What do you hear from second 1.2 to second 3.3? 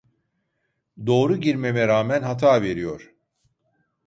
girmeme rağmen hata veriyor